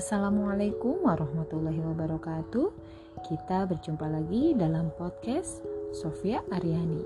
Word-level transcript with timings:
Assalamualaikum 0.00 1.04
warahmatullahi 1.04 1.76
wabarakatuh. 1.76 2.72
Kita 3.20 3.68
berjumpa 3.68 4.08
lagi 4.08 4.56
dalam 4.56 4.88
podcast 4.96 5.60
Sofia 5.92 6.40
Aryani. 6.48 7.04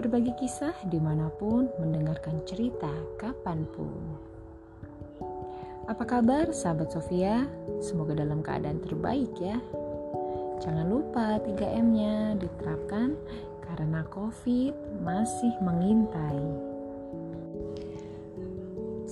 Berbagi 0.00 0.32
kisah 0.40 0.72
di 0.88 0.96
mana 0.96 1.28
pun, 1.28 1.68
mendengarkan 1.76 2.40
cerita 2.48 2.88
kapan 3.20 3.68
pun. 3.68 3.92
Apa 5.92 6.08
kabar 6.08 6.56
sahabat 6.56 6.88
Sofia? 6.88 7.44
Semoga 7.84 8.16
dalam 8.16 8.40
keadaan 8.40 8.80
terbaik 8.80 9.36
ya. 9.36 9.60
Jangan 10.64 10.88
lupa 10.88 11.36
3M-nya 11.44 12.40
diterapkan 12.40 13.12
karena 13.68 14.00
COVID 14.08 15.04
masih 15.04 15.52
mengintai. 15.60 16.65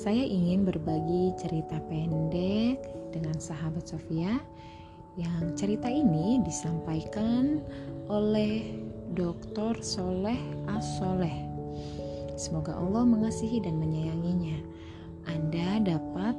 Saya 0.05 0.21
ingin 0.21 0.69
berbagi 0.69 1.33
cerita 1.41 1.81
pendek 1.89 2.77
dengan 3.09 3.41
sahabat 3.41 3.89
Sofia 3.89 4.37
yang 5.17 5.57
cerita 5.57 5.89
ini 5.89 6.45
disampaikan 6.45 7.65
oleh 8.13 8.85
Dr. 9.17 9.81
Soleh 9.81 10.37
As-Soleh. 10.69 11.49
Semoga 12.37 12.77
Allah 12.77 13.01
mengasihi 13.09 13.65
dan 13.65 13.81
menyayanginya. 13.81 14.61
Anda 15.25 15.81
dapat 15.97 16.37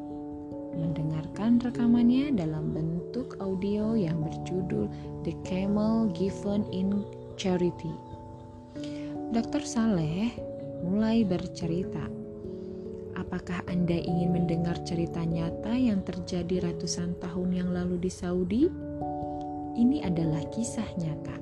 mendengarkan 0.77 1.57
rekamannya 1.57 2.37
dalam 2.37 2.69
bentuk 2.69 3.33
audio 3.41 3.97
yang 3.97 4.21
berjudul 4.21 4.93
The 5.25 5.33
Camel 5.41 6.13
Given 6.13 6.69
in 6.69 7.01
Charity. 7.33 7.97
Dr. 9.33 9.65
Saleh 9.65 10.37
mulai 10.85 11.25
bercerita 11.25 12.24
Apakah 13.15 13.63
Anda 13.71 13.95
ingin 13.95 14.35
mendengar 14.35 14.75
cerita 14.83 15.23
nyata 15.23 15.71
yang 15.71 16.03
terjadi 16.03 16.67
ratusan 16.67 17.15
tahun 17.23 17.49
yang 17.55 17.69
lalu 17.71 17.95
di 18.03 18.11
Saudi? 18.11 18.67
Ini 19.75 20.03
adalah 20.03 20.43
kisah 20.51 20.83
nyata. 20.99 21.39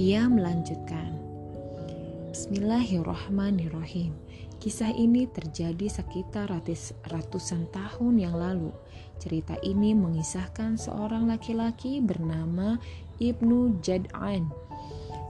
Ia 0.00 0.24
melanjutkan, 0.24 1.20
Bismillahirrahmanirrahim. 2.32 4.16
Kisah 4.56 4.88
ini 4.88 5.28
terjadi 5.28 5.84
sekitar 5.84 6.48
ratus, 6.48 6.96
ratusan 7.12 7.68
tahun 7.68 8.24
yang 8.24 8.32
lalu. 8.32 8.72
Cerita 9.20 9.60
ini 9.60 9.92
mengisahkan 9.92 10.80
seorang 10.80 11.28
laki-laki 11.28 12.00
bernama 12.00 12.80
Ibnu 13.20 13.84
Jad'an 13.84 14.48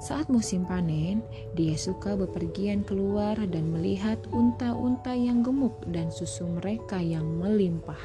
saat 0.02 0.26
musim 0.26 0.66
panen, 0.66 1.22
dia 1.54 1.78
suka 1.78 2.18
bepergian 2.18 2.82
keluar 2.82 3.38
dan 3.38 3.70
melihat 3.70 4.18
unta-unta 4.34 5.14
yang 5.14 5.46
gemuk 5.46 5.78
dan 5.94 6.10
susu 6.10 6.42
mereka 6.58 6.98
yang 6.98 7.22
melimpah. 7.38 8.02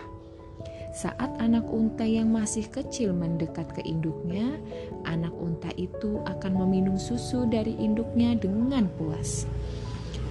Saat 0.94 1.42
anak 1.42 1.66
unta 1.74 2.06
yang 2.06 2.30
masih 2.30 2.70
kecil 2.70 3.18
mendekat 3.18 3.66
ke 3.74 3.82
induknya, 3.82 4.62
anak 5.10 5.34
unta 5.42 5.74
itu 5.74 6.22
akan 6.30 6.54
meminum 6.62 7.02
susu 7.02 7.50
dari 7.50 7.74
induknya 7.82 8.38
dengan 8.38 8.86
puas. 9.02 9.50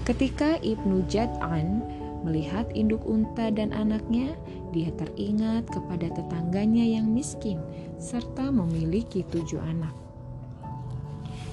Ketika 0.07 0.63
Ibnu 0.63 1.03
Jad'an 1.11 1.83
melihat 2.23 2.71
induk 2.79 3.03
unta 3.11 3.51
dan 3.51 3.75
anaknya, 3.75 4.39
dia 4.71 4.95
teringat 4.95 5.67
kepada 5.67 6.15
tetangganya 6.15 6.87
yang 6.87 7.11
miskin 7.11 7.59
serta 7.99 8.55
memiliki 8.55 9.27
tujuh 9.35 9.59
anak. 9.59 10.06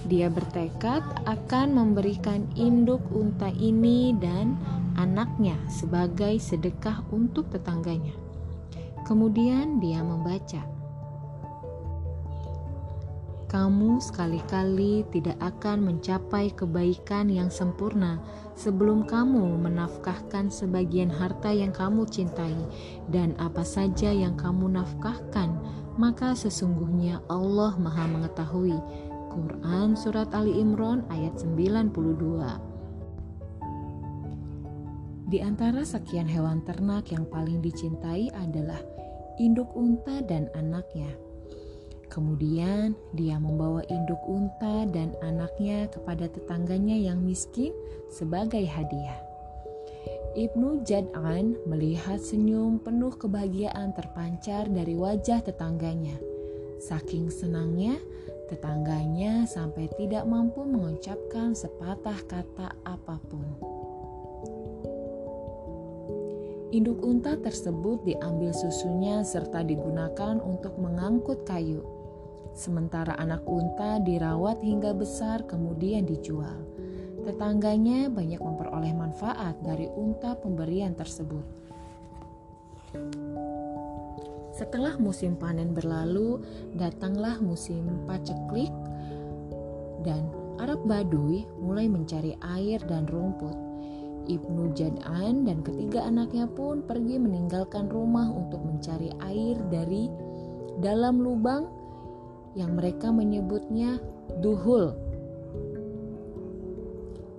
Dia 0.03 0.27
bertekad 0.27 0.99
akan 1.23 1.67
memberikan 1.79 2.43
induk 2.59 2.99
unta 3.15 3.47
ini 3.55 4.11
dan 4.19 4.59
anaknya 4.99 5.55
sebagai 5.71 6.35
sedekah 6.43 7.07
untuk 7.07 7.47
tetangganya. 7.47 8.11
Kemudian 9.07 9.79
dia 9.79 10.03
membaca, 10.03 10.59
"Kamu 13.47 14.03
sekali-kali 14.03 15.07
tidak 15.07 15.39
akan 15.39 15.87
mencapai 15.87 16.51
kebaikan 16.51 17.31
yang 17.31 17.47
sempurna 17.47 18.19
sebelum 18.59 19.07
kamu 19.07 19.55
menafkahkan 19.55 20.51
sebagian 20.51 21.15
harta 21.15 21.51
yang 21.55 21.71
kamu 21.71 22.03
cintai, 22.11 22.55
dan 23.07 23.39
apa 23.39 23.63
saja 23.63 24.11
yang 24.11 24.35
kamu 24.35 24.67
nafkahkan, 24.67 25.55
maka 25.95 26.35
sesungguhnya 26.35 27.23
Allah 27.31 27.71
Maha 27.79 28.03
Mengetahui." 28.11 29.12
Quran 29.33 29.97
Surat 29.97 30.29
Ali 30.37 30.61
Imran 30.61 31.01
ayat 31.09 31.41
92 31.41 31.89
Di 35.25 35.41
antara 35.41 35.81
sekian 35.81 36.29
hewan 36.29 36.61
ternak 36.61 37.09
yang 37.09 37.25
paling 37.25 37.57
dicintai 37.57 38.29
adalah 38.37 38.77
induk 39.41 39.73
unta 39.73 40.21
dan 40.21 40.53
anaknya. 40.53 41.09
Kemudian 42.13 42.93
dia 43.17 43.41
membawa 43.41 43.81
induk 43.89 44.21
unta 44.29 44.85
dan 44.93 45.17
anaknya 45.25 45.89
kepada 45.89 46.29
tetangganya 46.29 46.93
yang 46.93 47.17
miskin 47.25 47.73
sebagai 48.13 48.61
hadiah. 48.69 49.17
Ibnu 50.37 50.85
Jad'an 50.85 51.57
melihat 51.65 52.21
senyum 52.21 52.77
penuh 52.77 53.17
kebahagiaan 53.17 53.97
terpancar 53.97 54.69
dari 54.69 54.93
wajah 54.93 55.41
tetangganya. 55.41 56.21
Saking 56.77 57.33
senangnya, 57.33 57.97
tetangganya 58.53 59.49
sampai 59.49 59.89
tidak 59.97 60.29
mampu 60.29 60.61
mengucapkan 60.61 61.57
sepatah 61.57 62.21
kata 62.29 62.69
apa 62.85 63.17
pun. 63.25 63.49
Induk 66.69 67.01
unta 67.01 67.33
tersebut 67.33 68.05
diambil 68.05 68.53
susunya 68.53 69.25
serta 69.25 69.65
digunakan 69.65 70.37
untuk 70.37 70.77
mengangkut 70.77 71.49
kayu. 71.49 71.81
Sementara 72.53 73.17
anak 73.17 73.41
unta 73.49 73.97
dirawat 73.97 74.61
hingga 74.61 74.93
besar 74.93 75.49
kemudian 75.49 76.05
dijual. 76.05 76.61
Tetangganya 77.25 78.13
banyak 78.13 78.37
memperoleh 78.37 78.93
manfaat 78.93 79.57
dari 79.65 79.89
unta 79.89 80.37
pemberian 80.37 80.93
tersebut. 80.93 81.45
Setelah 84.53 85.01
musim 85.01 85.33
panen 85.33 85.73
berlalu, 85.73 86.37
datanglah 86.77 87.41
musim 87.41 88.05
paceklik 88.05 88.69
dan 90.05 90.29
Arab 90.61 90.85
Baduy 90.85 91.41
mulai 91.57 91.89
mencari 91.89 92.37
air 92.53 92.77
dan 92.85 93.09
rumput. 93.09 93.57
Ibnu 94.29 94.71
Jad'an 94.77 95.43
dan 95.43 95.65
ketiga 95.65 96.05
anaknya 96.05 96.45
pun 96.47 96.85
pergi 96.85 97.17
meninggalkan 97.17 97.89
rumah 97.89 98.29
untuk 98.29 98.61
mencari 98.61 99.09
air 99.25 99.57
dari 99.73 100.07
dalam 100.79 101.19
lubang 101.19 101.67
yang 102.53 102.77
mereka 102.77 103.09
menyebutnya 103.09 103.97
duhul. 104.39 104.93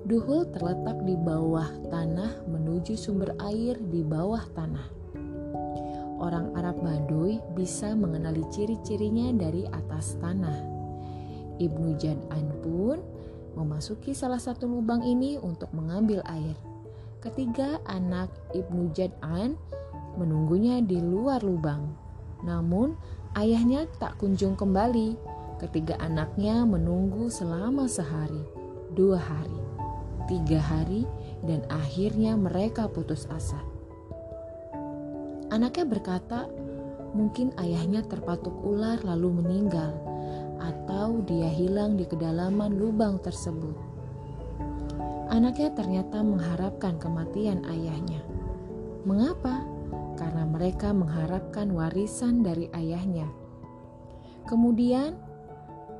Duhul 0.04 0.50
terletak 0.52 1.00
di 1.06 1.16
bawah 1.16 1.70
tanah 1.88 2.44
menuju 2.50 2.98
sumber 2.98 3.32
air 3.40 3.80
di 3.88 4.04
bawah 4.04 4.44
tanah 4.52 5.03
orang 6.24 6.56
Arab 6.56 6.80
Baduy 6.80 7.36
bisa 7.52 7.92
mengenali 7.92 8.40
ciri-cirinya 8.48 9.28
dari 9.36 9.68
atas 9.68 10.16
tanah. 10.24 10.56
Ibnu 11.60 12.00
Jad'an 12.00 12.48
pun 12.64 12.98
memasuki 13.54 14.16
salah 14.16 14.40
satu 14.40 14.64
lubang 14.64 15.04
ini 15.04 15.36
untuk 15.36 15.68
mengambil 15.76 16.24
air. 16.26 16.56
Ketiga 17.20 17.78
anak 17.84 18.32
Ibnu 18.56 18.90
Jad'an 18.96 19.54
menunggunya 20.16 20.80
di 20.80 20.98
luar 20.98 21.44
lubang. 21.44 21.92
Namun 22.42 22.96
ayahnya 23.36 23.84
tak 24.00 24.16
kunjung 24.16 24.56
kembali. 24.56 25.16
Ketiga 25.62 25.94
anaknya 26.02 26.66
menunggu 26.66 27.30
selama 27.30 27.86
sehari, 27.86 28.42
dua 28.92 29.16
hari, 29.16 29.60
tiga 30.26 30.58
hari, 30.58 31.06
dan 31.46 31.62
akhirnya 31.70 32.34
mereka 32.34 32.90
putus 32.90 33.24
asa. 33.30 33.73
Anaknya 35.52 35.84
berkata, 35.84 36.48
mungkin 37.12 37.52
ayahnya 37.60 38.04
terpatuk 38.08 38.54
ular 38.64 39.00
lalu 39.04 39.44
meninggal, 39.44 39.92
atau 40.60 41.20
dia 41.24 41.48
hilang 41.52 42.00
di 42.00 42.08
kedalaman 42.08 42.74
lubang 42.80 43.20
tersebut. 43.20 43.76
Anaknya 45.28 45.74
ternyata 45.74 46.22
mengharapkan 46.22 46.96
kematian 46.96 47.64
ayahnya. 47.68 48.22
Mengapa? 49.04 49.66
Karena 50.14 50.46
mereka 50.46 50.94
mengharapkan 50.94 51.74
warisan 51.74 52.46
dari 52.46 52.70
ayahnya. 52.72 53.26
Kemudian, 54.46 55.16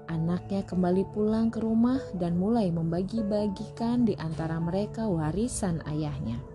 anaknya 0.07 0.63
kembali 0.69 1.09
pulang 1.11 1.49
ke 1.51 1.59
rumah 1.61 1.99
dan 2.17 2.37
mulai 2.37 2.71
membagi-bagikan 2.71 4.05
di 4.05 4.15
antara 4.21 4.61
mereka 4.61 5.09
warisan 5.09 5.81
ayahnya. 5.89 6.54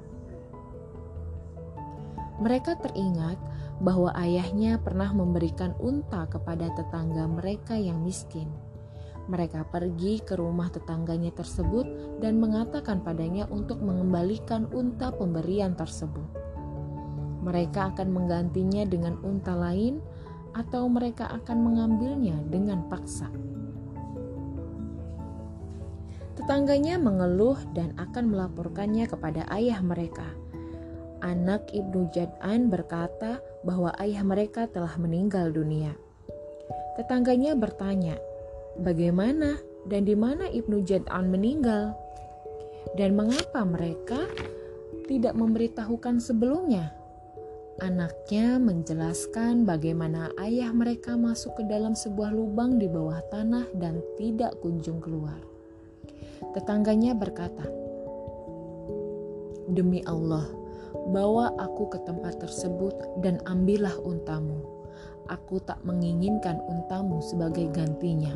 Mereka 2.39 2.79
teringat 2.79 3.35
bahwa 3.83 4.15
ayahnya 4.15 4.79
pernah 4.79 5.11
memberikan 5.11 5.75
unta 5.79 6.27
kepada 6.31 6.71
tetangga 6.75 7.27
mereka 7.27 7.75
yang 7.75 7.99
miskin. 8.03 8.47
Mereka 9.29 9.69
pergi 9.69 10.23
ke 10.25 10.33
rumah 10.39 10.73
tetangganya 10.73 11.29
tersebut 11.35 12.17
dan 12.17 12.41
mengatakan 12.41 13.05
padanya 13.05 13.45
untuk 13.51 13.83
mengembalikan 13.83 14.65
unta 14.73 15.13
pemberian 15.13 15.77
tersebut. 15.77 16.25
Mereka 17.45 17.93
akan 17.93 18.09
menggantinya 18.09 18.83
dengan 18.89 19.21
unta 19.21 19.53
lain, 19.53 20.01
atau 20.53 20.89
mereka 20.89 21.29
akan 21.29 21.57
mengambilnya 21.61 22.37
dengan 22.49 22.85
paksa. 22.89 23.29
Tetangganya 26.39 26.95
mengeluh 26.97 27.59
dan 27.75 27.93
akan 27.99 28.31
melaporkannya 28.31 29.05
kepada 29.05 29.45
ayah 29.53 29.83
mereka. 29.83 30.25
Anak 31.19 31.75
Ibnu 31.75 32.07
Jad'an 32.15 32.71
berkata 32.71 33.43
bahwa 33.67 33.91
ayah 33.99 34.23
mereka 34.23 34.71
telah 34.71 34.95
meninggal 34.95 35.51
dunia. 35.51 35.91
Tetangganya 36.95 37.55
bertanya, 37.59 38.15
bagaimana 38.79 39.59
dan 39.87 40.07
di 40.07 40.15
mana 40.15 40.47
Ibnu 40.47 40.83
Jad'an 40.87 41.27
meninggal? 41.27 41.95
Dan 42.95 43.19
mengapa 43.19 43.67
mereka 43.67 44.23
tidak 45.07 45.35
memberitahukan 45.35 46.23
sebelumnya? 46.23 46.95
Anaknya 47.79 48.59
menjelaskan 48.59 49.63
bagaimana 49.63 50.35
ayah 50.43 50.75
mereka 50.75 51.15
masuk 51.15 51.59
ke 51.59 51.63
dalam 51.63 51.95
sebuah 51.95 52.35
lubang 52.35 52.75
di 52.75 52.91
bawah 52.91 53.23
tanah 53.31 53.71
dan 53.79 54.03
tidak 54.19 54.59
kunjung 54.59 54.99
keluar. 54.99 55.39
Tetangganya 56.51 57.15
berkata, 57.15 57.63
"Demi 59.71 60.03
Allah, 60.03 60.58
bawa 61.09 61.53
aku 61.57 61.89
ke 61.89 61.99
tempat 62.05 62.41
tersebut 62.41 63.21
dan 63.25 63.41
ambillah 63.49 63.97
untamu. 64.05 64.61
Aku 65.29 65.61
tak 65.61 65.81
menginginkan 65.85 66.61
untamu 66.69 67.21
sebagai 67.21 67.69
gantinya." 67.73 68.33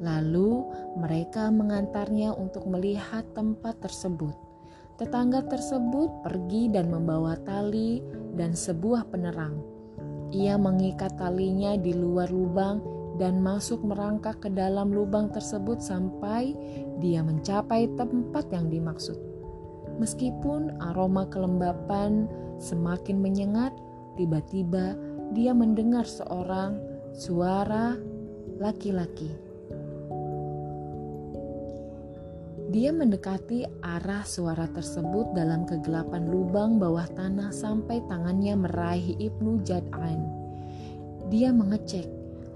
Lalu 0.00 0.64
mereka 0.96 1.52
mengantarnya 1.52 2.32
untuk 2.32 2.64
melihat 2.64 3.22
tempat 3.36 3.84
tersebut. 3.84 4.32
Tetangga 4.96 5.44
tersebut 5.44 6.24
pergi 6.24 6.72
dan 6.72 6.88
membawa 6.88 7.36
tali 7.44 8.00
dan 8.36 8.56
sebuah 8.56 9.12
penerang. 9.12 9.60
Ia 10.32 10.56
mengikat 10.56 11.20
talinya 11.20 11.76
di 11.76 11.92
luar 11.92 12.32
lubang 12.32 12.80
dan 13.20 13.44
masuk 13.44 13.84
merangkak 13.84 14.40
ke 14.40 14.48
dalam 14.48 14.88
lubang 14.88 15.28
tersebut 15.28 15.84
sampai 15.84 16.56
dia 17.04 17.20
mencapai 17.20 17.92
tempat 18.00 18.48
yang 18.48 18.72
dimaksud. 18.72 19.29
Meskipun 20.00 20.80
aroma 20.80 21.28
kelembapan 21.28 22.24
semakin 22.56 23.20
menyengat, 23.20 23.76
tiba-tiba 24.16 24.96
dia 25.36 25.52
mendengar 25.52 26.08
seorang 26.08 26.80
suara 27.12 28.00
laki-laki. 28.56 29.28
Dia 32.70 32.94
mendekati 32.94 33.66
arah 33.82 34.22
suara 34.22 34.70
tersebut 34.70 35.34
dalam 35.34 35.66
kegelapan 35.66 36.30
lubang 36.30 36.78
bawah 36.78 37.04
tanah 37.18 37.50
sampai 37.50 37.98
tangannya 38.06 38.54
meraih 38.56 39.18
Ibnu 39.18 39.60
Jad'an. 39.66 40.22
Dia 41.28 41.50
mengecek 41.50 42.06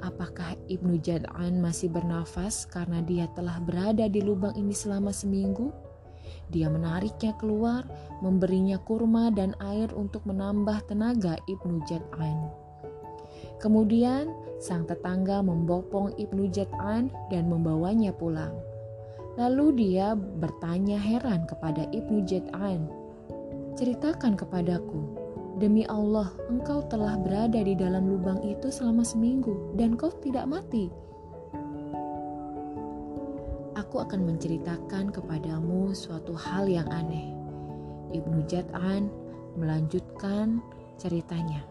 apakah 0.06 0.54
Ibnu 0.70 1.02
Jad'an 1.02 1.58
masih 1.58 1.90
bernafas 1.90 2.62
karena 2.62 3.02
dia 3.02 3.26
telah 3.34 3.58
berada 3.58 4.06
di 4.06 4.22
lubang 4.22 4.54
ini 4.54 4.70
selama 4.70 5.10
seminggu? 5.10 5.74
Dia 6.52 6.68
menariknya 6.68 7.34
keluar, 7.40 7.84
memberinya 8.20 8.80
kurma 8.82 9.32
dan 9.32 9.56
air 9.60 9.90
untuk 9.96 10.24
menambah 10.28 10.86
tenaga 10.88 11.40
Ibnu 11.48 11.84
Jad'an. 11.88 12.50
Kemudian 13.58 14.28
sang 14.60 14.84
tetangga 14.84 15.40
membopong 15.40 16.12
Ibnu 16.20 16.52
Jad'an 16.52 17.08
dan 17.32 17.48
membawanya 17.48 18.12
pulang. 18.12 18.52
Lalu 19.34 19.74
dia 19.74 20.14
bertanya 20.14 21.00
heran 21.00 21.48
kepada 21.48 21.88
Ibnu 21.90 22.22
Jad'an, 22.28 22.86
"Ceritakan 23.74 24.38
kepadaku, 24.38 25.24
Demi 25.54 25.86
Allah, 25.86 26.34
engkau 26.50 26.82
telah 26.90 27.14
berada 27.14 27.62
di 27.62 27.78
dalam 27.78 28.10
lubang 28.10 28.42
itu 28.42 28.74
selama 28.74 29.06
seminggu 29.06 29.70
dan 29.78 29.94
kau 29.94 30.10
tidak 30.18 30.50
mati. 30.50 30.90
Aku 33.94 34.02
akan 34.10 34.26
menceritakan 34.26 35.14
kepadamu 35.14 35.94
suatu 35.94 36.34
hal 36.34 36.66
yang 36.66 36.90
aneh. 36.90 37.30
Ibnu 38.10 38.42
Jad'an 38.50 39.06
melanjutkan 39.54 40.58
ceritanya. 40.98 41.62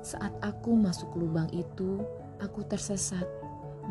Saat 0.00 0.32
aku 0.40 0.72
masuk 0.72 1.12
lubang 1.12 1.52
itu, 1.52 2.00
aku 2.40 2.64
tersesat 2.64 3.28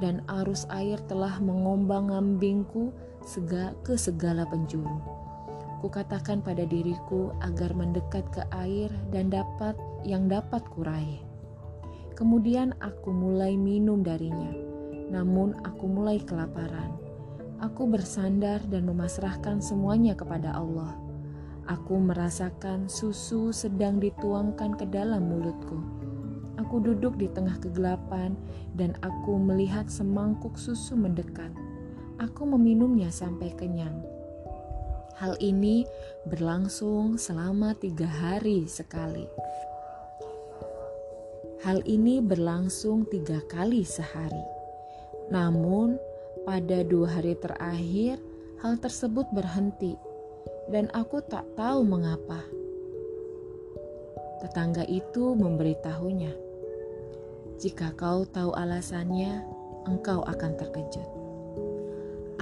dan 0.02 0.26
arus 0.42 0.66
air 0.74 0.98
telah 1.06 1.38
mengombang-ambingku 1.38 2.90
ke 3.86 3.94
segala 3.94 4.50
penjuru 4.50 4.98
kukatakan 5.86 6.42
pada 6.42 6.66
diriku 6.66 7.30
agar 7.46 7.78
mendekat 7.78 8.26
ke 8.34 8.42
air 8.58 8.90
dan 9.14 9.30
dapat 9.30 9.78
yang 10.02 10.26
dapat 10.26 10.66
kurai. 10.74 11.22
Kemudian 12.18 12.74
aku 12.82 13.14
mulai 13.14 13.54
minum 13.54 14.02
darinya, 14.02 14.50
namun 15.14 15.54
aku 15.62 15.86
mulai 15.86 16.18
kelaparan. 16.18 17.03
Aku 17.60 17.86
bersandar 17.86 18.64
dan 18.72 18.88
memasrahkan 18.88 19.62
semuanya 19.62 20.18
kepada 20.18 20.56
Allah. 20.58 20.96
Aku 21.70 22.02
merasakan 22.02 22.90
susu 22.90 23.54
sedang 23.54 24.02
dituangkan 24.02 24.80
ke 24.80 24.90
dalam 24.90 25.30
mulutku. 25.30 25.78
Aku 26.58 26.82
duduk 26.82 27.20
di 27.20 27.30
tengah 27.30 27.60
kegelapan 27.62 28.34
dan 28.74 28.98
aku 29.06 29.38
melihat 29.38 29.92
semangkuk 29.92 30.58
susu 30.58 30.98
mendekat. 30.98 31.54
Aku 32.18 32.48
meminumnya 32.48 33.12
sampai 33.12 33.52
kenyang 33.54 34.14
Hal 35.14 35.38
ini 35.38 35.86
berlangsung 36.26 37.22
selama 37.22 37.78
tiga 37.78 38.10
hari 38.10 38.66
sekali. 38.66 39.30
Hal 41.62 41.86
ini 41.86 42.18
berlangsung 42.18 43.06
tiga 43.08 43.38
kali 43.46 43.86
sehari. 43.86 44.42
Namun, 45.30 46.02
pada 46.44 46.84
dua 46.84 47.20
hari 47.20 47.36
terakhir, 47.40 48.20
hal 48.60 48.80
tersebut 48.80 49.28
berhenti, 49.32 49.96
dan 50.72 50.92
aku 50.96 51.24
tak 51.26 51.44
tahu 51.56 51.84
mengapa. 51.84 52.44
Tetangga 54.44 54.84
itu 54.88 55.36
memberitahunya, 55.36 56.36
"Jika 57.60 57.96
kau 57.96 58.28
tahu 58.28 58.52
alasannya, 58.56 59.44
engkau 59.88 60.20
akan 60.24 60.52
terkejut." 60.60 61.24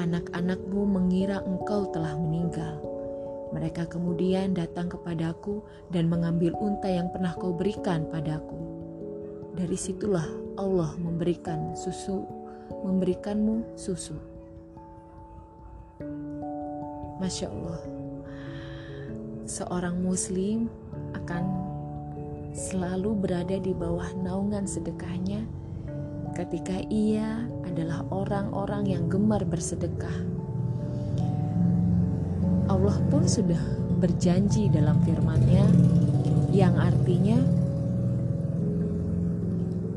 anak-anakmu 0.02 0.82
mengira 0.88 1.46
engkau 1.46 1.86
telah 1.94 2.18
meninggal. 2.18 2.82
Mereka 3.54 3.92
kemudian 3.92 4.58
datang 4.58 4.90
kepadaku 4.90 5.62
dan 5.94 6.10
mengambil 6.10 6.58
unta 6.58 6.90
yang 6.90 7.12
pernah 7.14 7.36
kau 7.38 7.54
berikan 7.54 8.10
padaku. 8.10 8.58
Dari 9.54 9.78
situlah 9.78 10.26
Allah 10.58 10.96
memberikan 10.98 11.76
susu, 11.78 12.24
memberikanmu 12.82 13.78
susu. 13.78 14.18
Masya 17.22 17.54
Allah, 17.54 17.82
seorang 19.46 20.02
Muslim 20.02 20.66
akan 21.14 21.44
selalu 22.52 23.14
berada 23.14 23.56
di 23.62 23.72
bawah 23.72 24.10
naungan 24.20 24.66
sedekahnya 24.66 25.46
ketika 26.34 26.82
ia 26.90 27.46
adalah 27.68 28.04
orang-orang 28.10 28.90
yang 28.90 29.06
gemar 29.06 29.46
bersedekah. 29.46 30.18
Allah 32.72 32.98
pun 33.12 33.28
sudah 33.28 33.60
berjanji 34.02 34.72
dalam 34.72 34.98
firman-Nya 35.06 35.66
yang 36.50 36.74
artinya 36.80 37.61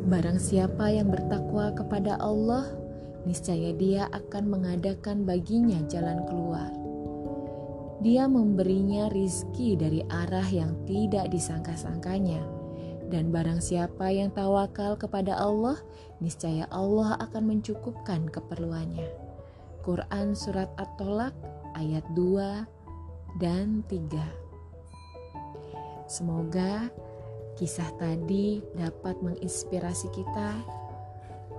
Barang 0.04 0.36
siapa 0.36 0.92
yang 0.92 1.08
bertakwa 1.08 1.72
kepada 1.72 2.20
Allah, 2.20 2.68
niscaya 3.24 3.72
dia 3.72 4.04
akan 4.12 4.52
mengadakan 4.52 5.24
baginya 5.24 5.80
jalan 5.88 6.20
keluar. 6.28 6.68
Dia 8.04 8.28
memberinya 8.28 9.08
rizki 9.08 9.80
dari 9.80 10.04
arah 10.12 10.44
yang 10.44 10.76
tidak 10.84 11.32
disangka-sangkanya 11.32 12.44
dan 13.08 13.32
barang 13.32 13.60
siapa 13.60 14.10
yang 14.10 14.32
tawakal 14.32 14.96
kepada 14.96 15.36
Allah, 15.36 15.78
niscaya 16.18 16.64
Allah 16.72 17.16
akan 17.20 17.56
mencukupkan 17.56 18.28
keperluannya. 18.28 19.08
Quran 19.84 20.32
Surat 20.32 20.72
At-Tolak 20.80 21.36
ayat 21.76 22.02
2 22.16 23.40
dan 23.40 23.84
3 23.86 24.18
Semoga 26.08 26.88
kisah 27.54 27.90
tadi 27.98 28.58
dapat 28.74 29.18
menginspirasi 29.22 30.10
kita 30.10 30.58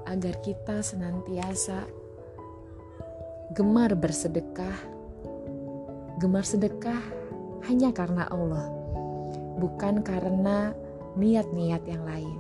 agar 0.05 0.35
kita 0.43 0.83
senantiasa 0.83 1.87
gemar 3.55 3.95
bersedekah, 3.95 4.75
gemar 6.19 6.43
sedekah 6.43 6.99
hanya 7.65 7.89
karena 7.95 8.27
Allah, 8.29 8.67
bukan 9.57 10.03
karena 10.03 10.75
niat-niat 11.15 11.83
yang 11.87 12.03
lain. 12.03 12.37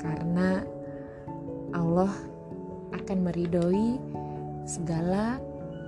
Karena 0.00 0.64
Allah 1.76 2.12
akan 2.96 3.18
meridhoi 3.28 4.00
segala 4.64 5.36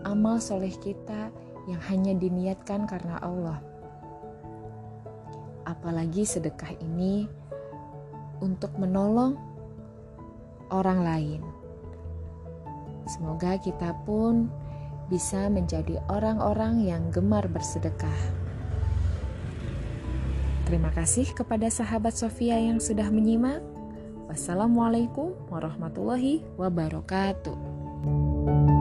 amal 0.04 0.36
soleh 0.36 0.72
kita 0.84 1.32
yang 1.68 1.80
hanya 1.88 2.12
diniatkan 2.12 2.84
karena 2.84 3.16
Allah. 3.24 3.69
Apalagi 5.70 6.26
sedekah 6.26 6.74
ini 6.82 7.30
untuk 8.42 8.74
menolong 8.74 9.38
orang 10.74 11.06
lain. 11.06 11.40
Semoga 13.06 13.54
kita 13.62 13.94
pun 14.02 14.50
bisa 15.06 15.46
menjadi 15.46 16.02
orang-orang 16.10 16.82
yang 16.82 17.14
gemar 17.14 17.46
bersedekah. 17.46 18.18
Terima 20.66 20.90
kasih 20.94 21.26
kepada 21.34 21.66
sahabat 21.66 22.14
Sofia 22.14 22.54
yang 22.54 22.78
sudah 22.78 23.10
menyimak. 23.10 23.58
Wassalamualaikum 24.30 25.34
warahmatullahi 25.50 26.46
wabarakatuh. 26.54 28.78